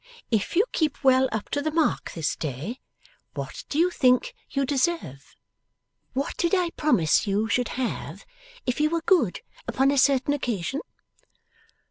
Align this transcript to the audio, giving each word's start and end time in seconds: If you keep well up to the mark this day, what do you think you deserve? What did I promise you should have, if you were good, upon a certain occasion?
If 0.31 0.55
you 0.55 0.65
keep 0.71 1.03
well 1.03 1.29
up 1.31 1.49
to 1.49 1.61
the 1.61 1.69
mark 1.69 2.13
this 2.15 2.35
day, 2.35 2.79
what 3.35 3.65
do 3.69 3.77
you 3.77 3.91
think 3.91 4.33
you 4.49 4.65
deserve? 4.65 5.35
What 6.13 6.35
did 6.37 6.55
I 6.55 6.71
promise 6.71 7.27
you 7.27 7.47
should 7.47 7.67
have, 7.77 8.25
if 8.65 8.81
you 8.81 8.89
were 8.89 9.01
good, 9.03 9.41
upon 9.67 9.91
a 9.91 9.99
certain 9.99 10.33
occasion? 10.33 10.81